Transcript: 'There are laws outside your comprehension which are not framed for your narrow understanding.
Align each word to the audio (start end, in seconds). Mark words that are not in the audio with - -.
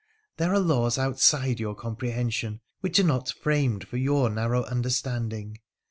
'There 0.37 0.51
are 0.51 0.59
laws 0.59 0.97
outside 0.97 1.59
your 1.59 1.75
comprehension 1.75 2.61
which 2.79 2.97
are 2.97 3.03
not 3.03 3.29
framed 3.29 3.87
for 3.87 3.97
your 3.97 4.31
narrow 4.31 4.63
understanding. 4.63 5.59